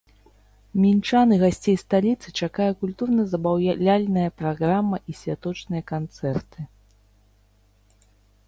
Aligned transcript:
Мінчан 0.83 1.33
і 1.35 1.35
гасцей 1.43 1.75
сталіцы 1.81 2.27
чакае 2.47 2.69
культурна-забаўляльная 2.81 4.25
праграма 4.41 4.97
і 5.13 5.17
святочныя 5.21 5.83
канцэрты. 5.93 6.59